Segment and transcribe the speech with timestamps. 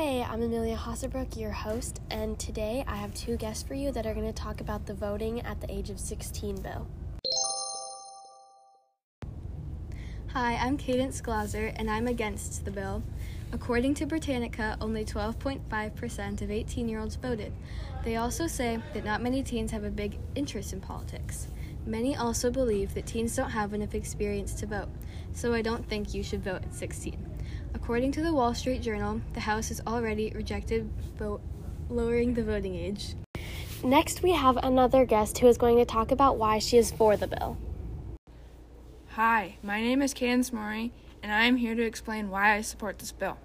[0.00, 4.14] I'm Amelia Hasselbrook, your host, and today I have two guests for you that are
[4.14, 6.86] going to talk about the voting at the age of 16 bill.
[10.28, 13.02] Hi, I'm Cadence Glaser, and I'm against the bill.
[13.50, 17.52] According to Britannica, only 12.5% of 18 year olds voted.
[18.04, 21.48] They also say that not many teens have a big interest in politics.
[21.84, 24.90] Many also believe that teens don't have enough experience to vote,
[25.32, 27.37] so I don't think you should vote at 16.
[27.74, 31.40] According to the Wall Street Journal, the House has already rejected vote
[31.88, 33.14] lowering the voting age.
[33.82, 37.16] Next, we have another guest who is going to talk about why she is for
[37.16, 37.56] the bill.
[39.10, 40.92] Hi, my name is Cadence Murray,
[41.22, 43.38] and I am here to explain why I support this bill.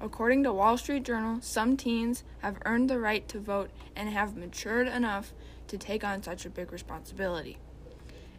[0.00, 4.36] According to Wall Street Journal, some teens have earned the right to vote and have
[4.36, 5.32] matured enough
[5.68, 7.58] to take on such a big responsibility.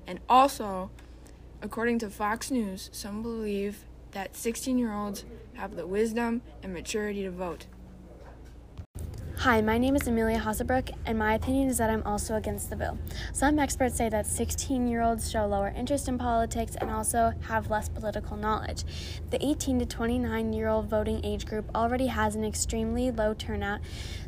[0.06, 0.92] And also,
[1.62, 3.86] according to Fox News, some believe
[4.18, 7.68] that 16 year olds have the wisdom and maturity to vote.
[9.42, 12.76] Hi, my name is Amelia Hasselbrook, and my opinion is that I'm also against the
[12.76, 12.98] bill.
[13.32, 17.70] Some experts say that 16 year olds show lower interest in politics and also have
[17.70, 18.86] less political knowledge.
[19.30, 23.82] The 18 to 29 year old voting age group already has an extremely low turnout,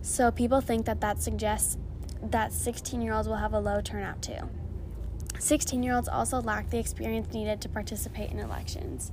[0.03, 1.79] so people think that that suggests
[2.21, 4.49] that 16 year olds will have a low turnout too.
[5.39, 9.11] 16 year olds also lack the experience needed to participate in elections.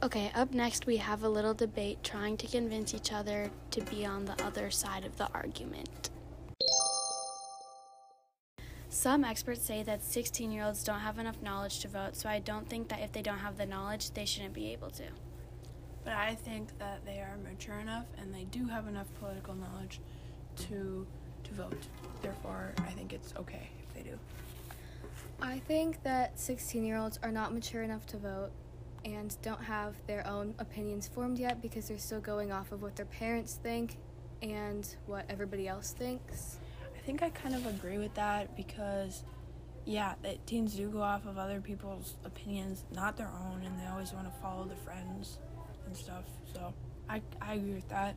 [0.00, 4.06] Okay, up next we have a little debate trying to convince each other to be
[4.06, 6.10] on the other side of the argument.
[8.90, 12.38] Some experts say that 16 year olds don't have enough knowledge to vote, so I
[12.38, 15.02] don't think that if they don't have the knowledge, they shouldn't be able to.
[16.04, 20.00] But I think that they are mature enough and they do have enough political knowledge
[20.68, 21.04] to
[21.42, 21.88] to vote.
[22.22, 24.16] Therefore, I think it's okay if they do.
[25.42, 28.52] I think that 16 year olds are not mature enough to vote
[29.14, 32.96] and don't have their own opinions formed yet because they're still going off of what
[32.96, 33.96] their parents think
[34.42, 36.58] and what everybody else thinks.
[36.96, 39.24] I think I kind of agree with that because,
[39.84, 40.14] yeah,
[40.46, 44.32] teens do go off of other people's opinions, not their own, and they always want
[44.32, 45.38] to follow their friends
[45.86, 46.24] and stuff.
[46.52, 46.74] So
[47.08, 48.14] I, I agree with that.